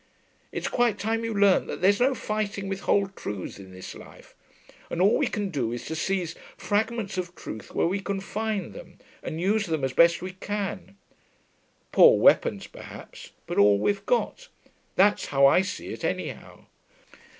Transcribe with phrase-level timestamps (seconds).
[0.51, 4.33] It's quite time you learnt that there's no fighting with whole truths in this life,
[4.89, 8.73] and all we can do is to seize fragments of truth where we can find
[8.73, 10.97] them, and use them as best we can.
[11.91, 14.47] Poor weapons, perhaps, but all we've got.
[14.95, 16.65] That's how I see it, anyhow....